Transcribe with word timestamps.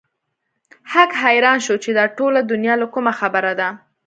هک 0.93 1.11
حيران 1.23 1.57
شو 1.65 1.75
چې 1.83 1.89
دا 1.97 2.05
ټوله 2.17 2.39
دنيا 2.51 2.75
له 2.81 2.87
کومه 2.93 3.11
خبره 3.19 3.51
ده. 3.59 3.69